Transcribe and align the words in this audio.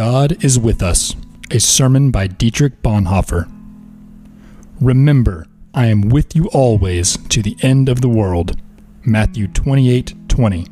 God 0.00 0.42
is 0.42 0.58
with 0.58 0.82
us, 0.82 1.14
a 1.50 1.60
sermon 1.60 2.10
by 2.10 2.26
Dietrich 2.26 2.80
Bonhoeffer. 2.82 3.52
Remember, 4.80 5.46
I 5.74 5.88
am 5.88 6.08
with 6.08 6.34
you 6.34 6.46
always 6.54 7.18
to 7.28 7.42
the 7.42 7.54
end 7.60 7.90
of 7.90 8.00
the 8.00 8.08
world. 8.08 8.56
Matthew 9.04 9.46
28:20. 9.46 10.66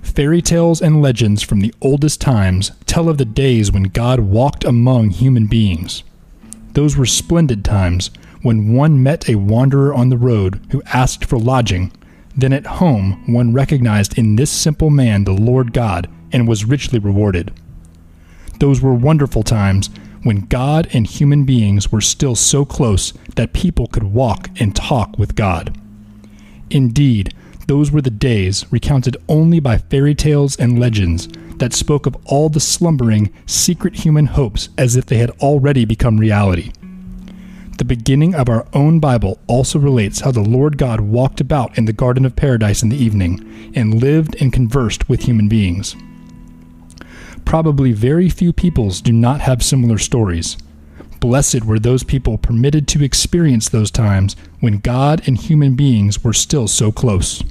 Fairy 0.00 0.40
tales 0.40 0.80
and 0.80 1.02
legends 1.02 1.42
from 1.42 1.60
the 1.60 1.74
oldest 1.82 2.18
times 2.18 2.72
tell 2.86 3.10
of 3.10 3.18
the 3.18 3.26
days 3.26 3.70
when 3.70 3.82
God 3.82 4.20
walked 4.20 4.64
among 4.64 5.10
human 5.10 5.46
beings. 5.46 6.02
Those 6.72 6.96
were 6.96 7.04
splendid 7.04 7.62
times 7.62 8.08
when 8.40 8.72
one 8.72 9.02
met 9.02 9.28
a 9.28 9.34
wanderer 9.34 9.92
on 9.92 10.08
the 10.08 10.16
road 10.16 10.60
who 10.70 10.82
asked 10.94 11.26
for 11.26 11.38
lodging. 11.38 11.92
Then 12.34 12.54
at 12.54 12.80
home 12.80 13.22
one 13.26 13.52
recognized 13.52 14.16
in 14.16 14.36
this 14.36 14.50
simple 14.50 14.88
man 14.88 15.24
the 15.24 15.34
Lord 15.34 15.74
God 15.74 16.08
and 16.32 16.48
was 16.48 16.64
richly 16.64 16.98
rewarded. 16.98 17.52
Those 18.58 18.80
were 18.80 18.94
wonderful 18.94 19.42
times 19.42 19.90
when 20.22 20.46
God 20.46 20.88
and 20.92 21.06
human 21.06 21.44
beings 21.44 21.92
were 21.92 22.00
still 22.00 22.34
so 22.34 22.64
close 22.64 23.12
that 23.36 23.52
people 23.52 23.86
could 23.86 24.02
walk 24.04 24.50
and 24.58 24.74
talk 24.74 25.18
with 25.18 25.36
God. 25.36 25.78
Indeed, 26.70 27.32
those 27.68 27.90
were 27.90 28.00
the 28.00 28.10
days 28.10 28.64
recounted 28.70 29.16
only 29.28 29.60
by 29.60 29.78
fairy 29.78 30.14
tales 30.14 30.56
and 30.56 30.78
legends 30.78 31.28
that 31.58 31.72
spoke 31.72 32.06
of 32.06 32.16
all 32.26 32.48
the 32.48 32.60
slumbering, 32.60 33.32
secret 33.46 33.94
human 33.96 34.26
hopes 34.26 34.68
as 34.76 34.96
if 34.96 35.06
they 35.06 35.18
had 35.18 35.30
already 35.40 35.84
become 35.84 36.18
reality. 36.18 36.72
The 37.78 37.84
beginning 37.84 38.34
of 38.34 38.48
our 38.48 38.66
own 38.72 39.00
Bible 39.00 39.38
also 39.46 39.78
relates 39.78 40.20
how 40.20 40.30
the 40.30 40.40
Lord 40.40 40.78
God 40.78 41.00
walked 41.00 41.40
about 41.40 41.76
in 41.76 41.84
the 41.84 41.92
Garden 41.92 42.24
of 42.24 42.34
Paradise 42.34 42.82
in 42.82 42.88
the 42.88 42.96
evening 42.96 43.72
and 43.74 44.00
lived 44.00 44.34
and 44.40 44.52
conversed 44.52 45.08
with 45.08 45.22
human 45.22 45.48
beings. 45.48 45.94
Probably 47.44 47.92
very 47.92 48.28
few 48.28 48.52
peoples 48.52 49.00
do 49.00 49.12
not 49.12 49.40
have 49.40 49.62
similar 49.62 49.98
stories. 49.98 50.56
Blessed 51.20 51.64
were 51.64 51.78
those 51.78 52.02
people 52.02 52.38
permitted 52.38 52.86
to 52.88 53.04
experience 53.04 53.68
those 53.68 53.90
times 53.90 54.36
when 54.60 54.78
God 54.78 55.22
and 55.26 55.36
human 55.36 55.74
beings 55.74 56.22
were 56.22 56.32
still 56.32 56.68
so 56.68 56.92
close. 56.92 57.42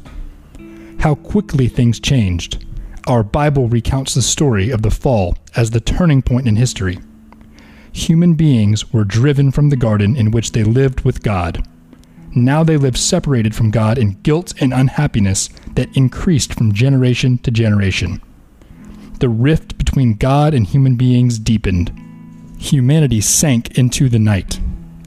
How 1.00 1.16
quickly 1.16 1.67
things 1.67 2.00
changed. 2.00 2.66
Our 3.08 3.23
Bible 3.23 3.67
recounts 3.67 4.13
the 4.13 4.22
story 4.22 4.69
of 4.69 4.81
the 4.81 4.91
fall 4.91 5.36
as 5.56 5.72
the 5.72 5.80
turning 5.80 6.22
point 6.22 6.47
in 6.47 6.56
history. 6.56 7.00
Human 7.91 8.33
beings 8.33 8.91
were 8.91 9.03
driven 9.03 9.52
from 9.52 9.69
the 9.69 9.78
garden 9.78 10.16
in 10.16 10.31
which 10.31 10.52
they 10.52 10.63
lived 10.63 11.02
with 11.02 11.23
God. 11.23 11.67
Now 12.33 12.63
they 12.63 12.75
live 12.75 12.97
separated 12.97 13.56
from 13.56 13.72
God 13.72 13.97
in 13.97 14.19
guilt 14.23 14.53
and 14.59 14.73
unhappiness 14.73 15.50
that 15.75 15.95
increased 15.95 16.53
from 16.53 16.73
generation 16.73 17.38
to 17.39 17.52
generation. 17.52 18.22
The 19.25 19.29
rift 19.29 19.79
between 19.79 20.17
God 20.17 20.53
and 20.53 20.67
human 20.67 20.97
beings 20.97 21.39
deepened. 21.39 21.91
Humanity 22.59 23.21
sank 23.21 23.75
into 23.75 24.07
the 24.07 24.19
night. 24.19 24.59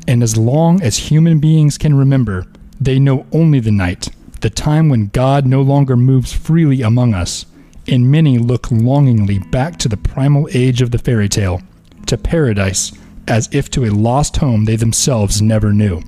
And 0.08 0.24
as 0.24 0.36
long 0.36 0.82
as 0.82 0.96
human 0.96 1.38
beings 1.38 1.78
can 1.78 1.94
remember, 1.94 2.44
they 2.80 2.98
know 2.98 3.26
only 3.30 3.60
the 3.60 3.70
night, 3.70 4.08
the 4.40 4.50
time 4.50 4.88
when 4.88 5.06
God 5.06 5.46
no 5.46 5.62
longer 5.62 5.96
moves 5.96 6.32
freely 6.32 6.82
among 6.82 7.14
us, 7.14 7.46
and 7.86 8.10
many 8.10 8.38
look 8.38 8.72
longingly 8.72 9.38
back 9.38 9.78
to 9.78 9.88
the 9.88 9.96
primal 9.96 10.48
age 10.52 10.82
of 10.82 10.90
the 10.90 10.98
fairy 10.98 11.28
tale, 11.28 11.62
to 12.06 12.18
paradise, 12.18 12.90
as 13.28 13.48
if 13.52 13.70
to 13.70 13.84
a 13.84 13.94
lost 13.94 14.38
home 14.38 14.64
they 14.64 14.74
themselves 14.74 15.40
never 15.40 15.72
knew. 15.72 16.02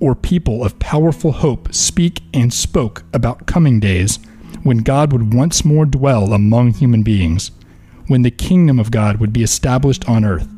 Or 0.00 0.16
people 0.16 0.64
of 0.64 0.80
powerful 0.80 1.30
hope 1.30 1.72
speak 1.72 2.20
and 2.34 2.52
spoke 2.52 3.04
about 3.12 3.46
coming 3.46 3.78
days 3.78 4.18
when 4.62 4.78
God 4.78 5.12
would 5.12 5.34
once 5.34 5.64
more 5.64 5.84
dwell 5.84 6.32
among 6.32 6.74
human 6.74 7.02
beings, 7.02 7.50
when 8.06 8.22
the 8.22 8.30
kingdom 8.30 8.78
of 8.78 8.90
God 8.90 9.18
would 9.18 9.32
be 9.32 9.42
established 9.42 10.08
on 10.08 10.24
earth. 10.24 10.48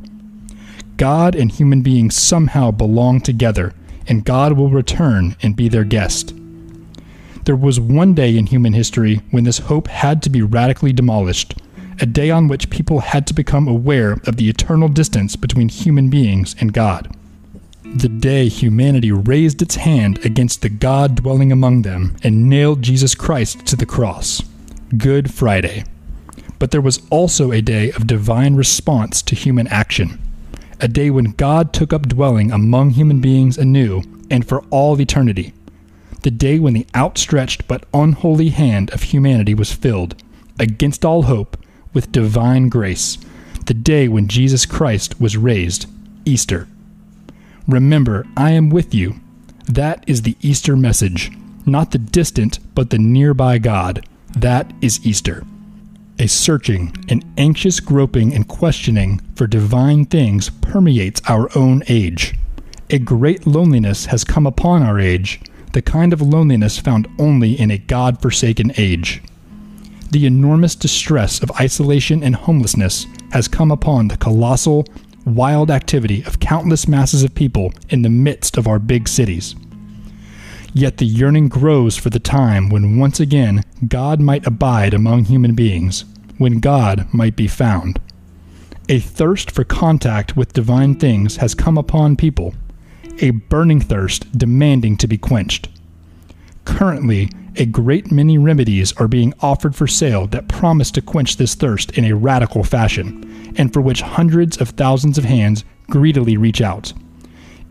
God 0.97 1.35
and 1.35 1.51
human 1.51 1.83
beings 1.83 2.15
somehow 2.15 2.71
belong 2.71 3.21
together, 3.21 3.75
and 4.07 4.25
God 4.25 4.53
will 4.53 4.71
return 4.71 5.37
and 5.43 5.57
be 5.57 5.69
their 5.69 5.85
guest. 5.85 6.35
There 7.45 7.57
was 7.57 7.81
one 7.81 8.15
day 8.15 8.37
in 8.39 8.47
human 8.47 8.73
history 8.73 9.21
when 9.31 9.45
this 9.45 9.59
hope 9.59 9.89
had 9.89 10.23
to 10.23 10.31
be 10.31 10.43
radically 10.43 10.93
demolished, 10.93 11.55
a 12.01 12.07
day 12.07 12.31
on 12.31 12.49
which 12.49 12.71
people 12.71 13.01
had 13.01 13.27
to 13.27 13.35
become 13.35 13.69
aware 13.69 14.13
of 14.27 14.37
the 14.37 14.49
eternal 14.49 14.89
distance 14.89 15.37
between 15.37 15.69
human 15.69 16.09
beings 16.09 16.57
and 16.59 16.73
God. 16.73 17.15
The 17.97 18.09
day 18.09 18.49
humanity 18.49 19.13
raised 19.13 19.63
its 19.63 19.77
hand 19.77 20.19
against 20.27 20.63
the 20.63 20.69
God 20.69 21.15
dwelling 21.15 21.53
among 21.53 21.83
them 21.83 22.17
and 22.25 22.51
nailed 22.51 22.83
Jesus 22.83 23.15
Christ 23.15 23.65
to 23.67 23.77
the 23.77 23.87
cross. 23.87 24.43
Good 24.99 25.33
Friday. 25.33 25.85
But 26.59 26.73
there 26.73 26.81
was 26.81 27.01
also 27.09 27.53
a 27.53 27.63
day 27.63 27.93
of 27.93 28.09
divine 28.09 28.57
response 28.57 29.23
to 29.23 29.37
human 29.37 29.69
action, 29.69 30.21
a 30.81 30.89
day 30.89 31.09
when 31.09 31.33
God 31.33 31.73
took 31.73 31.93
up 31.93 32.09
dwelling 32.09 32.51
among 32.51 32.91
human 32.91 33.21
beings 33.21 33.57
anew 33.57 34.03
and 34.29 34.45
for 34.45 34.65
all 34.71 35.01
eternity, 35.01 35.55
the 36.23 36.33
day 36.33 36.59
when 36.59 36.75
the 36.75 36.89
outstretched 36.97 37.69
but 37.69 37.87
unholy 37.95 38.49
hand 38.49 38.91
of 38.91 39.05
humanity 39.05 39.55
was 39.55 39.73
filled, 39.73 40.21
against 40.59 41.05
all 41.05 41.23
hope, 41.23 41.57
with 41.93 42.11
divine 42.11 42.69
grace, 42.69 43.19
the 43.67 43.75
day 43.75 44.09
when 44.09 44.27
Jesus 44.27 44.67
Christ 44.67 45.21
was 45.21 45.37
raised, 45.37 45.87
Easter. 46.25 46.67
Remember, 47.67 48.27
I 48.37 48.51
am 48.51 48.69
with 48.69 48.95
you. 48.95 49.15
That 49.67 50.05
is 50.07 50.23
the 50.23 50.37
Easter 50.43 50.77
message, 50.77 51.31
not 51.65 51.93
the 51.93 51.99
distant, 51.99 52.59
but 52.75 52.91
the 52.91 52.99
nearby 52.99 53.59
God. 53.59 54.07
That 54.37 54.73
is 54.83 55.05
Easter. 55.07 55.45
A 56.19 56.29
searching, 56.29 56.95
an 57.09 57.23
anxious 57.39 57.81
groping 57.81 58.35
and 58.35 58.47
questioning 58.47 59.21
for 59.35 59.47
divine 59.47 60.05
things 60.05 60.51
permeates 60.51 61.23
our 61.27 61.49
own 61.57 61.83
age. 61.89 62.35
A 62.91 62.99
great 62.99 63.47
loneliness 63.47 64.07
has 64.07 64.25
come 64.25 64.47
upon 64.47 64.83
our 64.83 65.01
age, 65.01 65.41
the 65.73 65.83
kind 65.83 66.13
of 66.13 66.21
loneliness 66.21 66.79
found 66.79 67.09
only 67.19 67.59
in 67.59 67.71
a 67.71 67.79
God 67.79 68.21
forsaken 68.21 68.73
age. 68.77 69.23
The 70.11 70.27
enormous 70.27 70.77
distress 70.77 71.43
of 71.43 71.51
isolation 71.53 72.23
and 72.23 72.37
homelessness 72.37 73.07
has 73.33 73.49
come 73.49 73.73
upon 73.73 74.09
the 74.09 74.17
colossal, 74.17 74.87
wild 75.25 75.71
activity 75.71 76.23
of 76.25 76.41
countless 76.41 76.87
masses 76.87 77.23
of 77.23 77.35
people 77.35 77.73
in 77.89 78.03
the 78.03 78.11
midst 78.11 78.57
of 78.57 78.67
our 78.67 78.79
big 78.79 79.09
cities. 79.09 79.55
Yet 80.73 80.99
the 80.99 81.07
yearning 81.07 81.49
grows 81.49 81.97
for 81.97 82.11
the 82.11 82.19
time 82.19 82.69
when 82.69 82.99
once 82.99 83.21
again 83.21 83.63
God 83.87 84.21
might 84.21 84.47
abide 84.47 84.93
among 84.93 85.25
human 85.25 85.55
beings, 85.55 86.05
when 86.37 86.59
God 86.59 87.07
might 87.13 87.37
be 87.37 87.47
found. 87.47 88.01
A 88.89 88.99
thirst 88.99 89.51
for 89.51 89.65
contact 89.65 90.37
with 90.37 90.53
divine 90.53 90.97
things 90.97 91.37
has 91.37 91.55
come 91.55 91.79
upon 91.79 92.17
people, 92.17 92.55
a 93.21 93.31
burning 93.31 93.81
thirst 93.81 94.37
demanding 94.37 94.97
to 94.99 95.07
be 95.07 95.17
quenched. 95.17 95.69
Currently, 96.65 97.31
a 97.57 97.67
great 97.67 98.11
many 98.11 98.39
remedies 98.39 98.93
are 98.95 99.09
being 99.09 99.35
offered 99.41 99.75
for 99.77 99.87
sale 99.87 100.27
that 100.29 100.49
promise 100.49 100.91
to 100.93 101.03
quench 101.03 101.37
this 101.37 101.55
thirst 101.55 101.93
in 101.93 102.05
a 102.05 102.15
radical 102.15 102.65
fashion, 102.65 103.53
and 103.57 103.73
for 103.73 103.81
which 103.81 104.03
hundreds 104.03 104.61
of 104.61 104.71
thousands 104.71 105.19
of 105.19 105.25
hands 105.25 105.65
greedily 105.89 106.37
reach 106.37 106.61
out. 106.61 106.93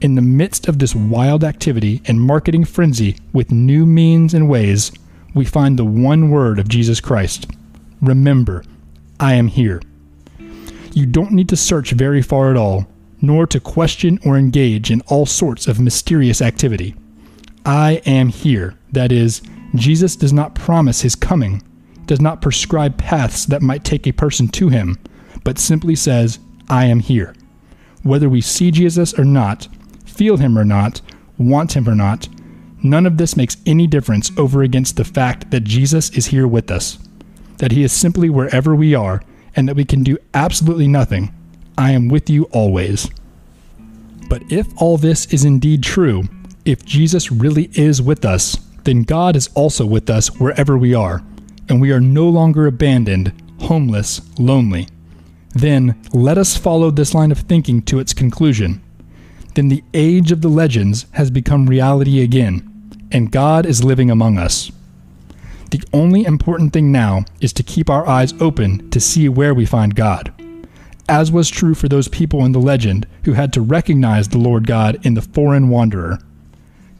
In 0.01 0.16
the 0.16 0.21
midst 0.21 0.67
of 0.67 0.79
this 0.79 0.95
wild 0.95 1.44
activity 1.44 2.01
and 2.05 2.21
marketing 2.21 2.66
frenzy 2.66 3.17
with 3.31 3.51
new 3.51 3.85
means 3.85 4.33
and 4.33 4.49
ways, 4.49 4.91
we 5.33 5.45
find 5.45 5.79
the 5.79 5.85
one 5.85 6.29
word 6.29 6.59
of 6.59 6.67
Jesus 6.67 7.00
Christ 7.00 7.47
Remember, 8.01 8.65
I 9.17 9.35
am 9.35 9.47
here. 9.47 9.81
You 10.91 11.05
don't 11.05 11.31
need 11.31 11.47
to 11.50 11.55
search 11.55 11.91
very 11.91 12.21
far 12.21 12.51
at 12.51 12.57
all, 12.57 12.85
nor 13.21 13.47
to 13.47 13.61
question 13.61 14.19
or 14.25 14.38
engage 14.38 14.91
in 14.91 15.00
all 15.07 15.25
sorts 15.25 15.67
of 15.67 15.79
mysterious 15.79 16.41
activity. 16.41 16.95
I 17.65 18.01
am 18.05 18.27
here, 18.27 18.77
that 18.91 19.13
is, 19.13 19.41
Jesus 19.75 20.15
does 20.15 20.33
not 20.33 20.56
promise 20.56 21.01
his 21.01 21.15
coming, 21.15 21.62
does 22.06 22.21
not 22.21 22.42
prescribe 22.42 22.98
paths 22.98 23.45
that 23.45 23.62
might 23.62 23.83
take 23.83 24.06
a 24.06 24.12
person 24.12 24.48
to 24.50 24.69
him, 24.69 24.98
but 25.44 25.57
simply 25.57 25.95
says, 25.95 26.39
I 26.69 26.86
am 26.86 27.00
here. 27.00 27.36
Whether 28.03 28.30
we 28.30 28.42
see 28.42 28.71
Jesus 28.71 29.18
or 29.18 29.25
not, 29.25 29.68
feel 30.06 30.38
him 30.38 30.57
or 30.57 30.65
not, 30.65 31.01
want 31.38 31.75
him 31.75 31.89
or 31.89 31.95
not, 31.95 32.30
none 32.83 33.06
of 33.06 33.18
this 33.18 33.36
makes 33.36 33.57
any 33.65 33.88
difference 33.88 34.31
over 34.38 34.62
against 34.62 34.98
the 34.98 35.06
fact 35.06 35.51
that 35.51 35.63
Jesus 35.63 36.09
is 36.12 36.27
here 36.27 36.48
with 36.48 36.69
us, 36.69 37.00
that 37.57 37.71
he 37.71 37.83
is 37.83 37.92
simply 37.92 38.30
wherever 38.30 38.75
we 38.75 38.94
are, 38.94 39.21
and 39.56 39.68
that 39.68 39.75
we 39.75 39.86
can 39.86 40.03
do 40.03 40.18
absolutely 40.33 40.88
nothing. 40.88 41.33
I 41.77 41.92
am 41.92 42.09
with 42.09 42.30
you 42.30 42.44
always. 42.45 43.09
But 44.30 44.44
if 44.51 44.68
all 44.81 44.98
this 44.98 45.31
is 45.33 45.45
indeed 45.45 45.83
true, 45.83 46.24
if 46.65 46.86
Jesus 46.86 47.31
really 47.31 47.69
is 47.74 48.01
with 48.01 48.25
us, 48.25 48.57
then 48.83 49.03
God 49.03 49.35
is 49.35 49.50
also 49.53 49.85
with 49.85 50.09
us 50.09 50.39
wherever 50.39 50.77
we 50.77 50.94
are, 50.94 51.24
and 51.69 51.80
we 51.80 51.91
are 51.91 52.00
no 52.00 52.27
longer 52.27 52.68
abandoned, 52.68 53.33
homeless, 53.62 54.21
lonely. 54.38 54.88
Then 55.53 56.01
let 56.13 56.38
us 56.38 56.57
follow 56.57 56.91
this 56.91 57.13
line 57.13 57.31
of 57.31 57.39
thinking 57.39 57.81
to 57.83 58.00
its 58.00 58.13
conclusion. 58.13 58.81
Then 59.56 59.69
the 59.69 59.83
age 59.94 60.31
of 60.31 60.41
the 60.41 60.50
legends 60.50 61.06
has 61.12 61.30
become 61.30 61.68
reality 61.68 62.21
again, 62.21 62.69
and 63.12 63.31
God 63.31 63.65
is 63.65 63.83
living 63.83 64.09
among 64.09 64.38
us. 64.38 64.71
The 65.69 65.83
only 65.94 66.25
important 66.25 66.74
thing 66.74 66.91
now 66.91 67.25
is 67.39 67.53
to 67.53 67.63
keep 67.63 67.89
our 67.89 68.07
eyes 68.07 68.33
open 68.39 68.89
to 68.91 69.00
see 69.00 69.29
where 69.29 69.53
we 69.53 69.65
find 69.65 69.95
God. 69.95 70.33
As 71.07 71.31
was 71.31 71.50
true 71.50 71.75
for 71.75 71.88
those 71.88 72.07
people 72.07 72.45
in 72.45 72.51
the 72.51 72.59
legend 72.59 73.07
who 73.24 73.33
had 73.33 73.51
to 73.53 73.62
recognize 73.62 74.29
the 74.29 74.38
Lord 74.38 74.68
God 74.68 75.03
in 75.06 75.15
the 75.15 75.21
foreign 75.21 75.69
wanderer. 75.69 76.19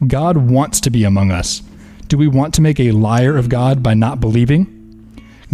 God 0.06 0.36
wants 0.36 0.80
to 0.80 0.90
be 0.90 1.04
among 1.04 1.30
us. 1.30 1.62
Do 2.08 2.18
we 2.18 2.28
want 2.28 2.54
to 2.54 2.62
make 2.62 2.78
a 2.78 2.90
liar 2.90 3.36
of 3.36 3.48
God 3.48 3.82
by 3.82 3.94
not 3.94 4.20
believing? 4.20 4.70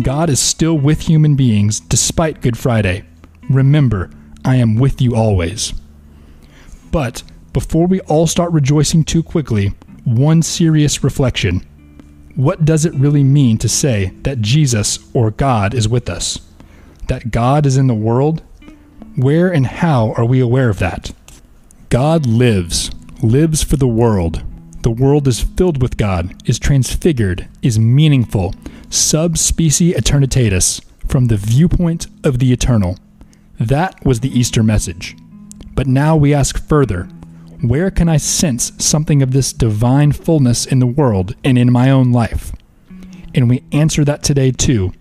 God 0.03 0.31
is 0.31 0.41
still 0.41 0.77
with 0.77 1.03
human 1.03 1.37
beings 1.37 1.81
despite 1.81 2.41
Good 2.41 2.59
Friday. 2.59 3.05
Remember, 3.49 4.11
I 4.45 4.57
am 4.57 4.77
with 4.77 5.01
you 5.01 5.15
always. 5.15 5.73
But 6.91 7.23
before 7.53 7.87
we 7.87 8.01
all 8.03 8.27
start 8.27 8.53
rejoicing 8.53 9.05
too 9.05 9.23
quickly, 9.23 9.75
one 10.05 10.43
serious 10.43 11.05
reflection. 11.05 11.67
What 12.35 12.65
does 12.65 12.85
it 12.85 12.95
really 12.95 13.25
mean 13.25 13.59
to 13.59 13.69
say 13.69 14.13
that 14.23 14.41
Jesus 14.41 14.99
or 15.15 15.31
God 15.31 15.75
is 15.75 15.89
with 15.89 16.09
us? 16.09 16.39
That 17.09 17.31
God 17.31 17.67
is 17.67 17.77
in 17.77 17.87
the 17.87 17.95
world? 17.95 18.43
Where 19.17 19.53
and 19.53 19.67
how 19.67 20.13
are 20.13 20.25
we 20.25 20.41
aware 20.41 20.69
of 20.69 20.79
that? 20.79 21.13
God 21.91 22.27
lives, 22.27 22.91
lives 23.23 23.63
for 23.63 23.77
the 23.77 23.89
world. 23.89 24.43
The 24.83 24.91
world 24.91 25.29
is 25.29 25.41
filled 25.41 25.83
with 25.83 25.99
God, 25.99 26.35
is 26.49 26.59
transfigured, 26.59 27.49
is 27.61 27.79
meaningful, 27.79 28.55
sub 28.89 29.37
specie 29.37 29.93
aeternitatis, 29.93 30.81
from 31.07 31.27
the 31.27 31.37
viewpoint 31.37 32.07
of 32.25 32.39
the 32.39 32.53
eternal. 32.53 32.97
That 33.59 34.03
was 34.07 34.21
the 34.21 34.31
Easter 34.31 34.63
message. 34.63 35.17
But 35.75 35.87
now 35.87 36.17
we 36.17 36.33
ask 36.33 36.67
further 36.67 37.09
where 37.61 37.91
can 37.91 38.09
I 38.09 38.17
sense 38.17 38.73
something 38.79 39.21
of 39.21 39.33
this 39.33 39.53
divine 39.53 40.13
fullness 40.13 40.65
in 40.65 40.79
the 40.79 40.87
world 40.87 41.35
and 41.45 41.59
in 41.59 41.71
my 41.71 41.91
own 41.91 42.11
life? 42.11 42.53
And 43.35 43.51
we 43.51 43.65
answer 43.71 44.03
that 44.07 44.23
today 44.23 44.51
too. 44.51 44.93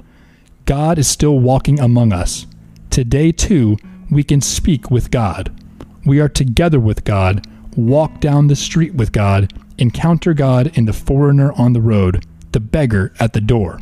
God 0.66 0.98
is 1.00 1.08
still 1.08 1.40
walking 1.40 1.80
among 1.80 2.12
us. 2.12 2.48
Today 2.90 3.32
too, 3.32 3.78
we 4.12 4.24
can 4.26 4.42
speak 4.42 4.92
with 4.92 5.10
God. 5.10 5.58
We 6.06 6.20
are 6.20 6.28
together 6.28 6.82
with 6.82 7.06
God, 7.06 7.48
walk 7.78 8.20
down 8.20 8.48
the 8.48 8.58
street 8.58 8.94
with 8.94 9.14
God, 9.14 9.54
encounter 9.80 10.34
God 10.34 10.78
in 10.78 10.86
the 10.86 10.94
foreigner 10.94 11.54
on 11.54 11.74
the 11.74 11.82
road, 11.82 12.26
the 12.52 12.60
beggar 12.60 13.14
at 13.20 13.34
the 13.34 13.42
door. 13.42 13.80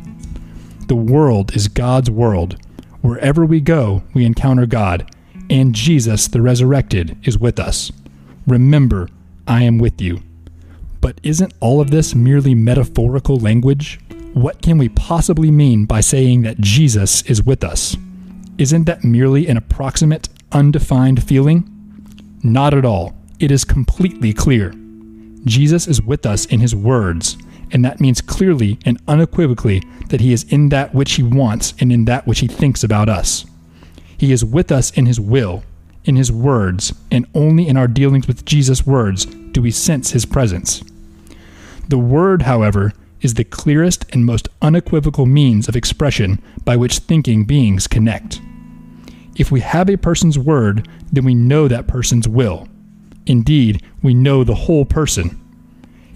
The 0.86 0.96
world 0.96 1.54
is 1.54 1.68
God's 1.68 2.10
world. 2.10 2.56
Wherever 3.02 3.44
we 3.44 3.60
go, 3.60 4.02
we 4.14 4.24
encounter 4.24 4.64
God, 4.64 5.10
and 5.50 5.74
Jesus, 5.74 6.28
the 6.28 6.40
resurrected, 6.40 7.18
is 7.24 7.38
with 7.38 7.58
us. 7.58 7.92
Remember, 8.46 9.08
I 9.46 9.64
am 9.64 9.78
with 9.78 10.00
you. 10.00 10.22
But 11.00 11.20
isn't 11.22 11.54
all 11.60 11.80
of 11.80 11.90
this 11.90 12.14
merely 12.14 12.54
metaphorical 12.54 13.38
language? 13.38 14.00
What 14.34 14.62
can 14.62 14.78
we 14.78 14.88
possibly 14.88 15.50
mean 15.50 15.84
by 15.84 16.00
saying 16.00 16.42
that 16.42 16.60
Jesus 16.60 17.22
is 17.22 17.42
with 17.42 17.64
us? 17.64 17.96
Isn't 18.56 18.84
that 18.84 19.04
merely 19.04 19.46
an 19.48 19.56
approximate, 19.56 20.28
undefined 20.52 21.22
feeling? 21.22 21.70
Not 22.42 22.74
at 22.74 22.84
all. 22.84 23.16
It 23.38 23.50
is 23.50 23.64
completely 23.64 24.32
clear. 24.32 24.72
Jesus 25.48 25.86
is 25.86 26.02
with 26.02 26.26
us 26.26 26.46
in 26.46 26.60
his 26.60 26.74
words, 26.74 27.36
and 27.70 27.84
that 27.84 28.00
means 28.00 28.20
clearly 28.20 28.78
and 28.84 29.00
unequivocally 29.08 29.82
that 30.08 30.20
he 30.20 30.32
is 30.32 30.44
in 30.44 30.68
that 30.70 30.94
which 30.94 31.14
he 31.14 31.22
wants 31.22 31.74
and 31.80 31.92
in 31.92 32.04
that 32.06 32.26
which 32.26 32.40
he 32.40 32.46
thinks 32.46 32.84
about 32.84 33.08
us. 33.08 33.44
He 34.16 34.32
is 34.32 34.44
with 34.44 34.72
us 34.72 34.90
in 34.90 35.06
his 35.06 35.20
will, 35.20 35.62
in 36.04 36.16
his 36.16 36.32
words, 36.32 36.94
and 37.10 37.26
only 37.34 37.68
in 37.68 37.76
our 37.76 37.88
dealings 37.88 38.26
with 38.26 38.44
Jesus' 38.44 38.86
words 38.86 39.26
do 39.26 39.62
we 39.62 39.70
sense 39.70 40.10
his 40.10 40.26
presence. 40.26 40.82
The 41.88 41.98
word, 41.98 42.42
however, 42.42 42.92
is 43.20 43.34
the 43.34 43.44
clearest 43.44 44.04
and 44.12 44.24
most 44.24 44.48
unequivocal 44.62 45.26
means 45.26 45.68
of 45.68 45.76
expression 45.76 46.40
by 46.64 46.76
which 46.76 46.98
thinking 46.98 47.44
beings 47.44 47.86
connect. 47.86 48.40
If 49.36 49.50
we 49.50 49.60
have 49.60 49.88
a 49.88 49.96
person's 49.96 50.38
word, 50.38 50.88
then 51.12 51.24
we 51.24 51.34
know 51.34 51.68
that 51.68 51.86
person's 51.86 52.28
will. 52.28 52.68
Indeed, 53.28 53.82
we 54.02 54.14
know 54.14 54.42
the 54.42 54.54
whole 54.54 54.84
person. 54.84 55.40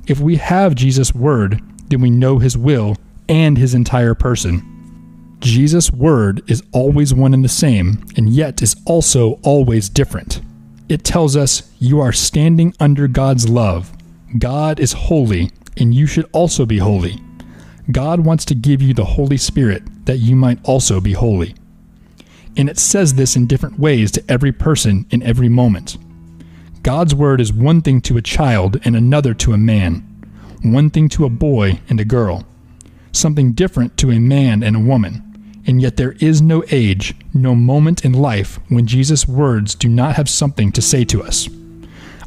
If 0.09 0.19
we 0.19 0.37
have 0.37 0.75
Jesus' 0.75 1.14
word, 1.14 1.61
then 1.88 2.00
we 2.00 2.11
know 2.11 2.38
his 2.38 2.56
will 2.56 2.97
and 3.29 3.56
his 3.56 3.75
entire 3.75 4.14
person. 4.14 5.37
Jesus' 5.41 5.93
word 5.93 6.43
is 6.49 6.62
always 6.73 7.12
one 7.12 7.35
and 7.35 7.44
the 7.44 7.49
same, 7.49 8.05
and 8.17 8.31
yet 8.31 8.62
is 8.62 8.76
also 8.87 9.38
always 9.43 9.88
different. 9.88 10.41
It 10.88 11.05
tells 11.05 11.37
us 11.37 11.70
you 11.79 12.00
are 12.00 12.12
standing 12.12 12.75
under 12.81 13.09
God's 13.09 13.49
love. 13.49 13.93
God 14.38 14.81
is 14.81 14.93
holy, 14.93 15.50
and 15.76 15.94
you 15.94 16.06
should 16.06 16.29
also 16.32 16.64
be 16.64 16.79
holy. 16.79 17.20
God 17.91 18.20
wants 18.20 18.44
to 18.47 18.55
give 18.55 18.81
you 18.81 18.94
the 18.94 19.05
Holy 19.05 19.37
Spirit 19.37 19.82
that 20.06 20.19
you 20.19 20.35
might 20.37 20.59
also 20.64 21.00
be 21.00 21.12
holy. 21.12 21.55
And 22.56 22.69
it 22.69 22.79
says 22.79 23.14
this 23.14 23.37
in 23.37 23.47
different 23.47 23.79
ways 23.79 24.11
to 24.12 24.25
every 24.29 24.53
person 24.53 25.06
in 25.11 25.23
every 25.23 25.49
moment. 25.49 25.99
God's 26.82 27.14
word 27.14 27.40
is 27.40 27.52
one 27.52 27.82
thing 27.82 28.00
to 28.02 28.17
a 28.17 28.23
child 28.23 28.81
and 28.84 28.96
another 28.96 29.34
to 29.34 29.52
a 29.52 29.58
man, 29.58 30.05
one 30.62 30.90
thing 30.90 31.08
to 31.11 31.25
a 31.25 31.31
boy 31.31 31.81
and 31.88 32.00
a 32.00 32.05
girl, 32.05 32.44
something 33.12 33.52
different 33.52 33.96
to 33.99 34.11
a 34.11 34.19
man 34.19 34.62
and 34.62 34.76
a 34.76 34.81
woman 34.81 35.32
and 35.67 35.81
yet 35.81 35.96
there 35.96 36.12
is 36.12 36.43
no 36.43 36.64
age, 36.70 37.14
no 37.32 37.55
moment 37.55 38.05
in 38.05 38.12
life 38.12 38.58
when 38.69 38.87
Jesus' 38.87 39.29
words 39.29 39.75
do 39.75 39.88
not 39.88 40.17
have 40.17 40.29
something 40.29 40.73
to 40.73 40.82
say 40.82 41.05
to 41.05 41.23
us. 41.23 41.49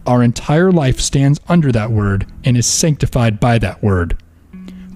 Our 0.05 0.23
entire 0.23 0.71
life 0.71 0.99
stands 0.99 1.39
under 1.47 1.71
that 1.71 1.91
word 1.91 2.31
and 2.43 2.55
is 2.55 2.67
sanctified 2.67 3.39
by 3.39 3.57
that 3.59 3.83
word. 3.83 4.17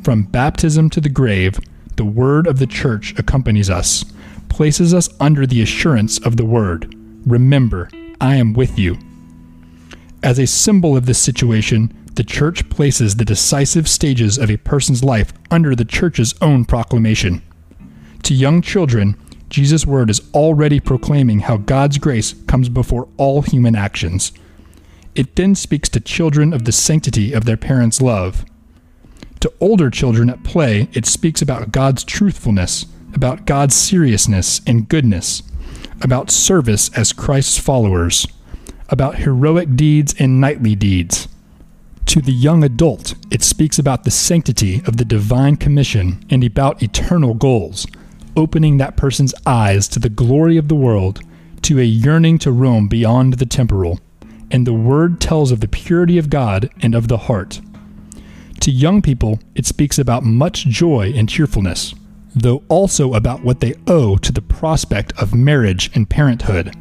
From 0.04 0.24
baptism 0.24 0.90
to 0.92 1.02
the 1.02 1.10
grave, 1.10 1.60
the 1.96 2.06
word 2.06 2.48
of 2.48 2.60
the 2.60 2.68
church 2.68 3.14
accompanies 3.18 3.70
us, 3.70 4.06
places 4.48 4.94
us 4.94 5.10
under 5.20 5.46
the 5.46 5.62
assurance 5.62 6.20
of 6.20 6.38
the 6.38 6.46
word 6.46 6.96
Remember, 7.26 7.90
I 8.22 8.38
am 8.38 8.54
with 8.54 8.80
you. 8.80 8.98
As 10.22 10.38
a 10.38 10.48
symbol 10.48 10.98
of 10.98 11.06
this 11.06 11.20
situation, 11.20 11.94
the 12.16 12.24
church 12.24 12.70
places 12.70 13.16
the 13.16 13.26
decisive 13.26 13.88
stages 13.88 14.38
of 14.38 14.52
a 14.52 14.58
person's 14.58 15.04
life 15.04 15.32
under 15.50 15.76
the 15.76 15.86
church's 15.86 16.36
own 16.42 16.66
proclamation. 16.66 17.42
To 18.24 18.34
young 18.34 18.62
children, 18.62 19.16
Jesus' 19.50 19.86
word 19.86 20.10
is 20.10 20.22
already 20.34 20.82
proclaiming 20.82 21.40
how 21.40 21.58
God's 21.58 21.98
grace 21.98 22.34
comes 22.48 22.68
before 22.68 23.08
all 23.16 23.42
human 23.42 23.76
actions. 23.76 24.34
It 25.16 25.38
then 25.38 25.56
speaks 25.56 25.88
to 25.90 26.02
children 26.02 26.54
of 26.54 26.66
the 26.66 26.74
sanctity 26.74 27.32
of 27.32 27.46
their 27.46 27.58
parents' 27.58 28.02
love. 28.02 28.44
To 29.40 29.54
older 29.62 29.90
children 29.90 30.30
at 30.30 30.44
play, 30.44 30.90
it 30.92 31.06
speaks 31.06 31.42
about 31.42 31.72
God's 31.72 32.04
truthfulness, 32.04 32.86
about 33.14 33.46
God's 33.46 33.76
seriousness 33.76 34.60
and 34.68 34.90
goodness, 34.90 35.42
about 36.02 36.30
service 36.30 36.90
as 36.96 37.14
Christ's 37.14 37.58
followers, 37.58 38.28
about 38.90 39.20
heroic 39.20 39.76
deeds 39.76 40.14
and 40.20 40.42
knightly 40.42 40.76
deeds. 40.76 41.28
To 42.08 42.22
the 42.22 42.34
young 42.34 42.64
adult, 42.64 43.16
it 43.32 43.44
speaks 43.44 43.80
about 43.80 44.04
the 44.04 44.12
sanctity 44.12 44.82
of 44.86 44.98
the 44.98 45.06
divine 45.06 45.56
commission 45.56 46.26
and 46.30 46.44
about 46.44 46.82
eternal 46.84 47.34
goals 47.34 47.86
opening 48.40 48.78
that 48.78 48.96
person's 48.96 49.34
eyes 49.46 49.88
to 49.90 50.00
the 50.00 50.10
glory 50.10 50.58
of 50.58 50.68
the 50.68 50.76
world, 50.76 51.22
to 51.62 51.80
a 51.80 51.84
yearning 51.84 52.40
to 52.40 52.52
roam 52.52 52.88
beyond 52.88 53.34
the 53.34 53.46
temporal. 53.46 54.00
And 54.50 54.66
the 54.66 54.74
word 54.74 55.20
tells 55.20 55.52
of 55.52 55.60
the 55.60 55.68
purity 55.68 56.18
of 56.18 56.30
God 56.30 56.70
and 56.82 56.96
of 56.96 57.08
the 57.08 57.18
heart. 57.18 57.62
To 58.62 58.72
young 58.72 59.02
people, 59.02 59.40
it 59.56 59.66
speaks 59.66 60.00
about 60.00 60.24
much 60.24 60.66
joy 60.66 61.14
and 61.16 61.30
cheerfulness, 61.30 61.94
though 62.34 62.64
also 62.68 63.14
about 63.14 63.44
what 63.44 63.60
they 63.60 63.76
owe 63.88 64.18
to 64.18 64.32
the 64.32 64.42
prospect 64.42 65.14
of 65.22 65.36
marriage 65.36 65.92
and 65.94 66.10
parenthood. 66.10 66.74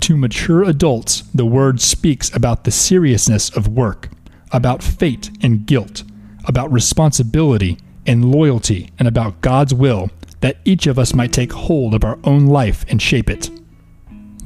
To 0.00 0.16
mature 0.16 0.64
adults, 0.64 1.22
the 1.34 1.44
word 1.44 1.80
speaks 1.80 2.34
about 2.34 2.64
the 2.64 2.70
seriousness 2.70 3.50
of 3.50 3.68
work, 3.68 4.08
about 4.50 4.82
fate 4.82 5.30
and 5.42 5.66
guilt, 5.66 6.02
about 6.46 6.72
responsibility 6.72 7.78
and 8.06 8.32
loyalty, 8.32 8.90
and 8.98 9.06
about 9.06 9.40
God's 9.40 9.74
will 9.74 10.10
that 10.40 10.56
each 10.64 10.86
of 10.86 10.98
us 10.98 11.14
might 11.14 11.32
take 11.32 11.52
hold 11.52 11.94
of 11.94 12.02
our 12.02 12.18
own 12.24 12.46
life 12.46 12.84
and 12.88 13.00
shape 13.00 13.28
it. 13.28 13.50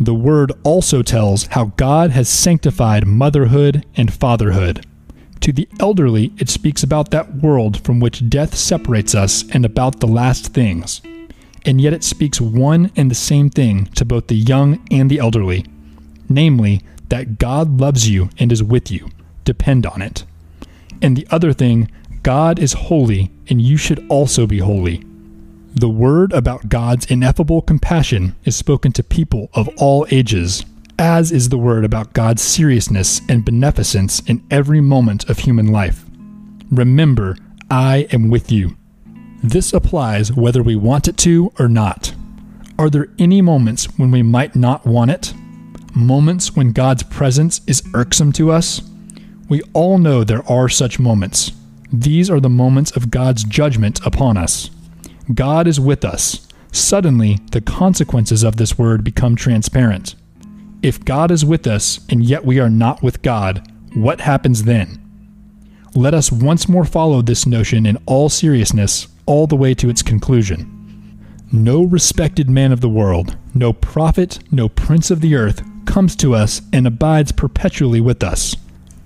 The 0.00 0.14
Word 0.14 0.52
also 0.64 1.02
tells 1.02 1.46
how 1.46 1.66
God 1.76 2.10
has 2.10 2.28
sanctified 2.28 3.06
motherhood 3.06 3.86
and 3.96 4.12
fatherhood. 4.12 4.84
To 5.40 5.52
the 5.52 5.68
elderly, 5.78 6.32
it 6.36 6.48
speaks 6.48 6.82
about 6.82 7.12
that 7.12 7.36
world 7.36 7.80
from 7.84 8.00
which 8.00 8.28
death 8.28 8.56
separates 8.56 9.14
us 9.14 9.44
and 9.50 9.64
about 9.64 10.00
the 10.00 10.08
last 10.08 10.48
things. 10.48 11.00
And 11.64 11.80
yet 11.80 11.92
it 11.92 12.04
speaks 12.04 12.40
one 12.40 12.90
and 12.96 13.10
the 13.10 13.14
same 13.14 13.48
thing 13.50 13.86
to 13.94 14.04
both 14.04 14.26
the 14.26 14.36
young 14.36 14.86
and 14.90 15.10
the 15.10 15.18
elderly 15.18 15.64
namely, 16.28 16.82
that 17.08 17.38
God 17.38 17.80
loves 17.80 18.08
you 18.08 18.30
and 18.38 18.50
is 18.50 18.62
with 18.62 18.90
you. 18.90 19.10
Depend 19.44 19.86
on 19.86 20.02
it. 20.02 20.24
And 21.02 21.16
the 21.16 21.26
other 21.30 21.52
thing, 21.52 21.90
God 22.22 22.58
is 22.58 22.72
holy, 22.72 23.30
and 23.48 23.60
you 23.60 23.76
should 23.76 24.04
also 24.08 24.46
be 24.46 24.58
holy. 24.58 25.04
The 25.74 25.88
word 25.88 26.32
about 26.32 26.68
God's 26.68 27.06
ineffable 27.06 27.60
compassion 27.60 28.36
is 28.44 28.56
spoken 28.56 28.92
to 28.92 29.02
people 29.02 29.50
of 29.54 29.68
all 29.76 30.06
ages, 30.10 30.64
as 30.98 31.32
is 31.32 31.48
the 31.48 31.58
word 31.58 31.84
about 31.84 32.12
God's 32.12 32.42
seriousness 32.42 33.20
and 33.28 33.44
beneficence 33.44 34.20
in 34.20 34.44
every 34.50 34.80
moment 34.80 35.28
of 35.28 35.40
human 35.40 35.66
life. 35.66 36.04
Remember, 36.70 37.36
I 37.70 38.06
am 38.12 38.30
with 38.30 38.52
you. 38.52 38.76
This 39.44 39.74
applies 39.74 40.32
whether 40.32 40.62
we 40.62 40.74
want 40.74 41.06
it 41.06 41.18
to 41.18 41.52
or 41.58 41.68
not. 41.68 42.14
Are 42.78 42.88
there 42.88 43.10
any 43.18 43.42
moments 43.42 43.84
when 43.98 44.10
we 44.10 44.22
might 44.22 44.56
not 44.56 44.86
want 44.86 45.10
it? 45.10 45.34
Moments 45.94 46.56
when 46.56 46.72
God's 46.72 47.02
presence 47.02 47.60
is 47.66 47.86
irksome 47.92 48.32
to 48.32 48.50
us? 48.50 48.80
We 49.50 49.60
all 49.74 49.98
know 49.98 50.24
there 50.24 50.50
are 50.50 50.70
such 50.70 50.98
moments. 50.98 51.52
These 51.92 52.30
are 52.30 52.40
the 52.40 52.48
moments 52.48 52.92
of 52.92 53.10
God's 53.10 53.44
judgment 53.44 54.00
upon 54.06 54.38
us. 54.38 54.70
God 55.34 55.66
is 55.66 55.78
with 55.78 56.06
us. 56.06 56.48
Suddenly, 56.72 57.38
the 57.52 57.60
consequences 57.60 58.44
of 58.44 58.56
this 58.56 58.78
word 58.78 59.04
become 59.04 59.36
transparent. 59.36 60.14
If 60.82 61.04
God 61.04 61.30
is 61.30 61.44
with 61.44 61.66
us 61.66 62.00
and 62.08 62.24
yet 62.24 62.46
we 62.46 62.60
are 62.60 62.70
not 62.70 63.02
with 63.02 63.20
God, 63.20 63.70
what 63.92 64.22
happens 64.22 64.64
then? 64.64 65.02
Let 65.94 66.14
us 66.14 66.32
once 66.32 66.66
more 66.66 66.86
follow 66.86 67.20
this 67.20 67.46
notion 67.46 67.84
in 67.84 67.98
all 68.06 68.30
seriousness 68.30 69.08
all 69.26 69.46
the 69.46 69.56
way 69.56 69.74
to 69.74 69.88
its 69.88 70.02
conclusion. 70.02 70.70
No 71.52 71.82
respected 71.82 72.50
man 72.50 72.72
of 72.72 72.80
the 72.80 72.88
world, 72.88 73.36
no 73.54 73.72
prophet, 73.72 74.38
no 74.50 74.68
prince 74.68 75.10
of 75.10 75.20
the 75.20 75.34
earth 75.34 75.62
comes 75.86 76.16
to 76.16 76.34
us 76.34 76.62
and 76.72 76.86
abides 76.86 77.32
perpetually 77.32 78.00
with 78.00 78.22
us. 78.22 78.56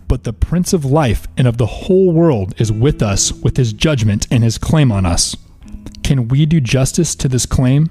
But 0.08 0.24
the 0.24 0.32
Prince 0.32 0.72
of 0.72 0.86
life 0.86 1.28
and 1.36 1.46
of 1.46 1.58
the 1.58 1.66
whole 1.66 2.12
world 2.12 2.54
is 2.58 2.72
with 2.72 3.02
us 3.02 3.30
with 3.30 3.58
his 3.58 3.74
judgment 3.74 4.26
and 4.30 4.42
his 4.42 4.56
claim 4.56 4.90
on 4.90 5.04
us. 5.04 5.36
Can 6.02 6.28
we 6.28 6.46
do 6.46 6.60
justice 6.60 7.14
to 7.16 7.28
this 7.28 7.44
claim? 7.44 7.90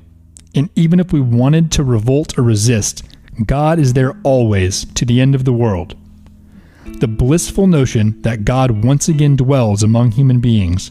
And 0.55 0.71
even 0.75 0.99
if 0.99 1.13
we 1.13 1.21
wanted 1.21 1.71
to 1.73 1.83
revolt 1.83 2.35
or 2.39 2.41
resist, 2.41 3.03
God 3.45 3.77
is 3.77 3.93
there 3.93 4.19
always 4.23 4.85
to 4.95 5.05
the 5.05 5.21
end 5.21 5.35
of 5.35 5.45
the 5.45 5.53
world. 5.53 5.95
The 6.85 7.07
blissful 7.07 7.67
notion 7.67 8.19
that 8.23 8.45
God 8.45 8.83
once 8.83 9.07
again 9.07 9.35
dwells 9.35 9.83
among 9.83 10.13
human 10.13 10.39
beings, 10.39 10.89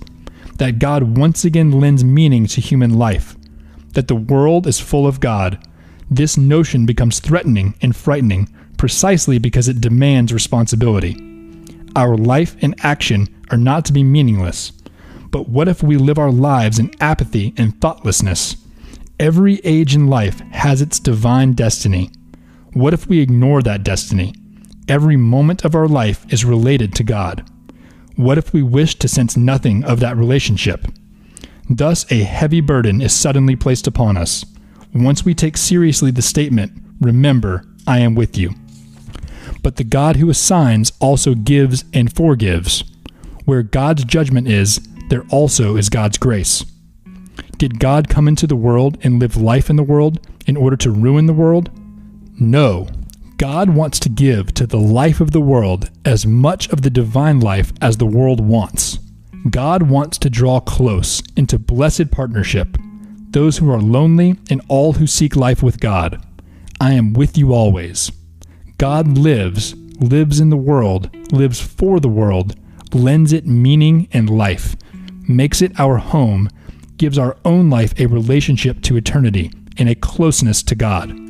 that 0.57 0.79
God 0.79 1.17
once 1.17 1.45
again 1.45 1.73
lends 1.73 2.05
meaning 2.05 2.47
to 2.47 2.61
human 2.61 2.99
life, 2.99 3.37
that 3.93 4.09
the 4.09 4.15
world 4.15 4.67
is 4.67 4.81
full 4.81 5.07
of 5.07 5.21
God, 5.21 5.59
this 6.11 6.37
notion 6.37 6.87
becomes 6.87 7.19
threatening 7.19 7.75
and 7.83 7.95
frightening 7.95 8.49
precisely 8.77 9.39
because 9.39 9.69
it 9.69 9.81
demands 9.81 10.33
responsibility. 10.33 11.17
Our 11.97 12.17
life 12.17 12.57
and 12.61 12.75
action 12.85 13.29
are 13.51 13.57
not 13.57 13.85
to 13.87 13.93
be 13.93 14.05
meaningless. 14.05 14.73
But 15.31 15.49
what 15.49 15.69
if 15.69 15.83
we 15.83 15.97
live 15.97 16.19
our 16.19 16.31
lives 16.31 16.79
in 16.79 16.91
apathy 17.01 17.55
and 17.57 17.79
thoughtlessness? 17.81 18.57
Every 19.19 19.61
age 19.65 19.95
in 19.95 20.07
life 20.07 20.41
has 20.53 20.83
its 20.83 21.01
divine 21.01 21.55
destiny. 21.55 22.11
What 22.75 22.95
if 22.95 23.07
we 23.07 23.21
ignore 23.21 23.63
that 23.63 23.83
destiny? 23.83 24.35
Every 24.89 25.17
moment 25.17 25.65
of 25.65 25.75
our 25.75 25.89
life 25.89 26.31
is 26.33 26.45
related 26.45 26.95
to 26.95 27.05
God. 27.05 27.51
What 28.17 28.39
if 28.39 28.53
we 28.53 28.63
wish 28.63 28.97
to 28.97 29.09
sense 29.09 29.37
nothing 29.37 29.85
of 29.85 30.01
that 30.01 30.17
relationship? 30.17 30.87
Thus, 31.69 32.11
a 32.11 32.23
heavy 32.23 32.61
burden 32.61 33.01
is 33.01 33.15
suddenly 33.15 33.57
placed 33.57 33.87
upon 33.87 34.17
us. 34.17 34.45
Once 34.95 35.25
we 35.25 35.35
take 35.35 35.57
seriously 35.57 36.11
the 36.11 36.23
statement, 36.23 36.73
Remember, 37.01 37.65
I 37.87 37.99
am 37.99 38.15
with 38.15 38.39
you. 38.39 38.55
But 39.63 39.77
the 39.77 39.85
God 39.85 40.17
who 40.17 40.31
assigns 40.31 40.93
also 40.99 41.35
gives 41.35 41.85
and 41.93 42.15
forgives. 42.15 42.85
Where 43.45 43.63
God's 43.63 44.05
judgment 44.05 44.49
is, 44.49 44.81
there 45.09 45.25
also 45.31 45.77
is 45.77 45.89
God's 45.89 46.19
grace. 46.19 46.65
Did 47.59 47.79
God 47.79 48.09
come 48.09 48.29
into 48.29 48.47
the 48.47 48.57
world 48.57 48.99
and 49.03 49.21
live 49.21 49.37
life 49.37 49.71
in 49.71 49.77
the 49.77 49.83
world 49.83 50.27
in 50.47 50.57
order 50.57 50.77
to 50.79 50.91
ruin 50.91 51.27
the 51.27 51.33
world? 51.33 51.71
No. 52.39 52.89
God 53.37 53.71
wants 53.71 53.99
to 54.01 54.09
give 54.09 54.55
to 54.55 54.67
the 54.67 54.79
life 54.79 55.21
of 55.21 55.33
the 55.33 55.41
world 55.41 55.91
as 56.05 56.27
much 56.27 56.71
of 56.71 56.83
the 56.83 56.91
divine 56.91 57.41
life 57.41 57.73
as 57.83 57.99
the 57.99 58.07
world 58.07 58.41
wants. 58.41 58.99
God 59.51 59.83
wants 59.83 60.17
to 60.19 60.31
draw 60.31 60.61
close 60.61 61.23
into 61.37 61.59
blessed 61.59 62.11
partnership 62.11 62.77
those 63.31 63.59
who 63.59 63.71
are 63.71 63.83
lonely 63.83 64.35
and 64.49 64.63
all 64.67 64.95
who 64.95 65.07
seek 65.07 65.37
life 65.37 65.63
with 65.63 65.79
God. 65.79 66.25
I 66.81 66.95
am 66.95 67.13
with 67.13 67.37
you 67.37 67.53
always. 67.53 68.11
God 68.79 69.19
lives, 69.19 69.75
lives 70.01 70.41
in 70.41 70.49
the 70.49 70.57
world, 70.57 71.15
lives 71.33 71.61
for 71.61 72.01
the 72.01 72.09
world, 72.09 72.55
lends 72.95 73.35
it 73.35 73.47
meaning 73.47 74.09
and 74.11 74.31
life, 74.31 74.75
makes 75.29 75.61
it 75.61 75.79
our 75.79 75.99
home, 75.99 76.49
gives 76.97 77.19
our 77.19 77.37
own 77.45 77.69
life 77.69 77.93
a 78.01 78.07
relationship 78.07 78.81
to 78.83 78.97
eternity 78.97 79.53
and 79.77 79.91
a 79.91 79.95
closeness 79.95 80.63
to 80.63 80.75
God. 80.75 81.26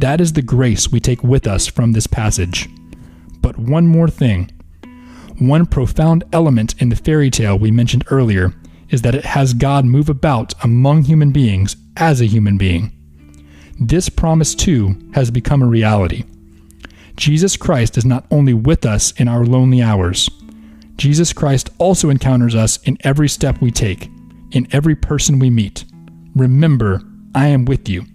That 0.00 0.18
is 0.18 0.32
the 0.32 0.40
grace 0.40 0.90
we 0.90 0.98
take 0.98 1.22
with 1.22 1.46
us 1.46 1.66
from 1.66 1.92
this 1.92 2.06
passage. 2.06 2.70
But 3.42 3.58
one 3.58 3.86
more 3.86 4.08
thing 4.08 4.50
one 5.38 5.66
profound 5.66 6.24
element 6.32 6.74
in 6.80 6.88
the 6.88 6.96
fairy 6.96 7.30
tale 7.30 7.58
we 7.58 7.70
mentioned 7.70 8.04
earlier 8.10 8.54
is 8.88 9.02
that 9.02 9.14
it 9.14 9.24
has 9.24 9.52
God 9.52 9.84
move 9.84 10.08
about 10.08 10.54
among 10.64 11.04
human 11.04 11.32
beings 11.32 11.76
as 11.98 12.20
a 12.20 12.26
human 12.26 12.56
being. 12.56 12.92
This 13.78 14.08
promise, 14.08 14.54
too, 14.54 14.96
has 15.12 15.30
become 15.30 15.62
a 15.62 15.66
reality. 15.66 16.24
Jesus 17.16 17.58
Christ 17.58 17.98
is 17.98 18.06
not 18.06 18.26
only 18.30 18.54
with 18.54 18.86
us 18.86 19.12
in 19.12 19.28
our 19.28 19.44
lonely 19.44 19.82
hours, 19.82 20.30
Jesus 20.96 21.34
Christ 21.34 21.68
also 21.76 22.08
encounters 22.08 22.54
us 22.54 22.78
in 22.84 22.96
every 23.00 23.28
step 23.28 23.60
we 23.60 23.70
take, 23.70 24.10
in 24.50 24.66
every 24.72 24.94
person 24.94 25.38
we 25.38 25.50
meet. 25.50 25.84
Remember, 26.34 27.02
I 27.34 27.48
am 27.48 27.66
with 27.66 27.86
you. 27.88 28.06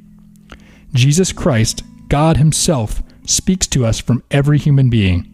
Jesus 0.95 1.33
Christ, 1.33 1.83
God 2.07 2.37
Himself, 2.37 3.03
speaks 3.25 3.67
to 3.67 3.85
us 3.85 3.99
from 3.99 4.23
every 4.31 4.57
human 4.57 4.89
being. 4.89 5.29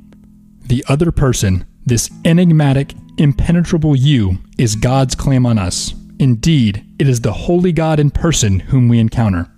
The 0.65 0.83
other 0.89 1.11
person, 1.11 1.65
this 1.85 2.09
enigmatic, 2.25 2.95
impenetrable 3.19 3.95
you 3.95 4.39
is 4.57 4.75
God's 4.75 5.13
claim 5.13 5.45
on 5.45 5.59
us. 5.59 5.93
Indeed, 6.17 6.83
it 6.97 7.07
is 7.07 7.21
the 7.21 7.31
holy 7.31 7.71
God 7.71 7.99
in 7.99 8.09
person 8.09 8.59
whom 8.59 8.89
we 8.89 8.97
encounter. 8.97 9.51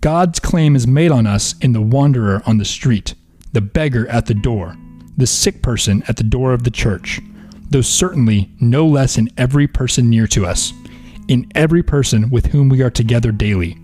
God's 0.00 0.40
claim 0.40 0.74
is 0.74 0.88
made 0.88 1.12
on 1.12 1.28
us 1.28 1.54
in 1.60 1.74
the 1.74 1.80
wanderer 1.80 2.42
on 2.44 2.58
the 2.58 2.64
street, 2.64 3.14
the 3.52 3.60
beggar 3.60 4.08
at 4.08 4.26
the 4.26 4.34
door, 4.34 4.76
the 5.16 5.28
sick 5.28 5.62
person 5.62 6.02
at 6.08 6.16
the 6.16 6.24
door 6.24 6.52
of 6.52 6.64
the 6.64 6.72
church, 6.72 7.20
though 7.70 7.82
certainly 7.82 8.50
no 8.58 8.84
less 8.84 9.16
in 9.16 9.28
every 9.36 9.68
person 9.68 10.10
near 10.10 10.26
to 10.26 10.44
us, 10.44 10.72
in 11.28 11.46
every 11.54 11.84
person 11.84 12.30
with 12.30 12.46
whom 12.46 12.68
we 12.68 12.82
are 12.82 12.90
together 12.90 13.30
daily. 13.30 13.78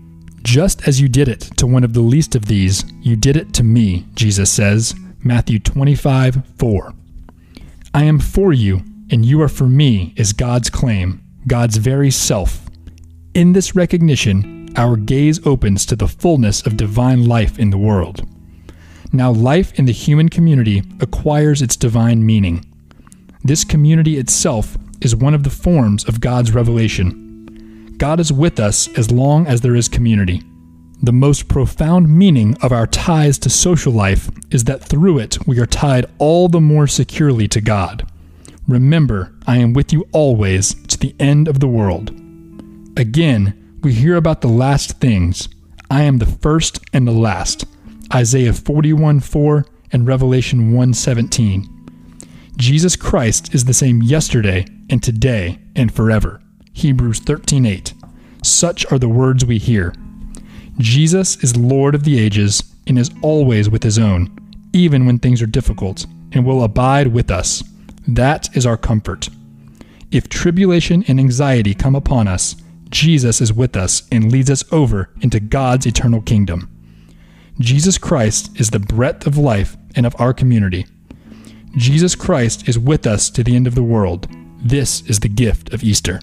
Just 0.47 0.87
as 0.87 1.01
you 1.01 1.09
did 1.09 1.27
it 1.27 1.41
to 1.57 1.67
one 1.67 1.83
of 1.83 1.91
the 1.91 1.99
least 1.99 2.33
of 2.33 2.45
these, 2.45 2.85
you 3.01 3.17
did 3.17 3.35
it 3.35 3.53
to 3.55 3.63
me, 3.63 4.05
Jesus 4.13 4.49
says, 4.49 4.95
Matthew 5.21 5.59
25 5.59 6.41
4. 6.57 6.93
I 7.93 8.03
am 8.05 8.17
for 8.17 8.53
you, 8.53 8.81
and 9.11 9.25
you 9.25 9.41
are 9.41 9.49
for 9.49 9.67
me, 9.67 10.13
is 10.15 10.31
God's 10.31 10.69
claim, 10.69 11.21
God's 11.47 11.75
very 11.75 12.09
self. 12.09 12.65
In 13.33 13.51
this 13.51 13.75
recognition, 13.75 14.69
our 14.77 14.95
gaze 14.95 15.45
opens 15.45 15.85
to 15.87 15.97
the 15.97 16.07
fullness 16.07 16.65
of 16.65 16.77
divine 16.77 17.25
life 17.25 17.59
in 17.59 17.69
the 17.69 17.77
world. 17.77 18.25
Now, 19.11 19.31
life 19.31 19.77
in 19.77 19.83
the 19.83 19.91
human 19.91 20.29
community 20.29 20.81
acquires 21.01 21.61
its 21.61 21.75
divine 21.75 22.25
meaning. 22.25 22.63
This 23.43 23.65
community 23.65 24.17
itself 24.17 24.77
is 25.01 25.13
one 25.13 25.33
of 25.33 25.43
the 25.43 25.49
forms 25.49 26.05
of 26.05 26.21
God's 26.21 26.53
revelation. 26.53 27.26
God 27.97 28.19
is 28.19 28.31
with 28.31 28.59
us 28.59 28.87
as 28.95 29.09
long 29.09 29.47
as 29.47 29.61
there 29.61 29.75
is 29.75 29.87
community. 29.87 30.43
The 31.01 31.11
most 31.11 31.47
profound 31.47 32.07
meaning 32.15 32.55
of 32.61 32.71
our 32.71 32.85
ties 32.85 33.39
to 33.39 33.49
social 33.49 33.91
life 33.91 34.29
is 34.51 34.65
that 34.65 34.83
through 34.83 35.17
it 35.17 35.47
we 35.47 35.59
are 35.59 35.65
tied 35.65 36.05
all 36.19 36.47
the 36.47 36.61
more 36.61 36.85
securely 36.85 37.47
to 37.47 37.61
God. 37.61 38.07
Remember, 38.67 39.33
I 39.47 39.57
am 39.57 39.73
with 39.73 39.93
you 39.93 40.07
always 40.11 40.75
to 40.87 40.99
the 40.99 41.15
end 41.19 41.47
of 41.47 41.59
the 41.59 41.67
world. 41.67 42.11
Again, 42.97 43.79
we 43.81 43.93
hear 43.93 44.15
about 44.15 44.41
the 44.41 44.47
last 44.47 44.99
things. 44.99 45.49
I 45.89 46.03
am 46.03 46.17
the 46.17 46.25
first 46.25 46.79
and 46.93 47.07
the 47.07 47.11
last. 47.11 47.65
Isaiah 48.13 48.53
41 48.53 49.21
4 49.21 49.65
and 49.91 50.07
Revelation 50.07 50.73
1 50.73 50.93
17. 50.93 51.73
Jesus 52.57 52.95
Christ 52.95 53.55
is 53.55 53.65
the 53.65 53.73
same 53.73 54.03
yesterday 54.03 54.65
and 54.89 55.01
today 55.01 55.59
and 55.75 55.93
forever. 55.93 56.41
Hebrews 56.77 57.21
13:8. 57.21 57.95
Such 58.43 58.85
are 58.91 58.99
the 58.99 59.09
words 59.09 59.43
we 59.43 59.57
hear. 59.57 59.95
Jesus 60.77 61.35
is 61.43 61.57
Lord 61.57 61.95
of 61.95 62.03
the 62.03 62.19
ages 62.19 62.61
and 62.85 62.99
is 62.99 63.09
always 63.23 63.67
with 63.67 63.81
his 63.81 63.97
own, 63.97 64.29
even 64.73 65.07
when 65.07 65.17
things 65.17 65.41
are 65.41 65.47
difficult, 65.47 66.05
and 66.31 66.45
will 66.45 66.63
abide 66.63 67.07
with 67.07 67.31
us. 67.31 67.63
That 68.07 68.55
is 68.55 68.67
our 68.67 68.77
comfort. 68.77 69.27
If 70.11 70.29
tribulation 70.29 71.03
and 71.07 71.19
anxiety 71.19 71.73
come 71.73 71.95
upon 71.95 72.27
us, 72.27 72.55
Jesus 72.91 73.41
is 73.41 73.51
with 73.51 73.75
us 73.75 74.03
and 74.11 74.31
leads 74.31 74.51
us 74.51 74.63
over 74.71 75.09
into 75.19 75.39
God's 75.39 75.87
eternal 75.87 76.21
kingdom. 76.21 76.69
Jesus 77.59 77.97
Christ 77.97 78.51
is 78.61 78.69
the 78.69 78.77
breadth 78.79 79.25
of 79.25 79.35
life 79.35 79.75
and 79.95 80.05
of 80.05 80.15
our 80.19 80.31
community. 80.31 80.85
Jesus 81.75 82.13
Christ 82.13 82.69
is 82.69 82.77
with 82.77 83.07
us 83.07 83.31
to 83.31 83.43
the 83.43 83.55
end 83.55 83.65
of 83.65 83.73
the 83.73 83.81
world. 83.81 84.27
This 84.63 85.01
is 85.07 85.21
the 85.21 85.27
gift 85.27 85.73
of 85.73 85.83
Easter. 85.83 86.19